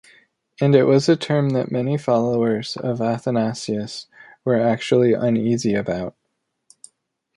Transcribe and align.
And 0.59 0.73
it 0.73 0.85
was 0.85 1.07
a 1.07 1.15
term 1.15 1.49
that 1.51 1.69
many 1.71 1.95
followers 1.95 2.75
of 2.75 3.01
Athanasius 3.01 4.07
were 4.43 4.59
actually 4.59 5.13
uneasy 5.13 5.75
about. 5.75 6.15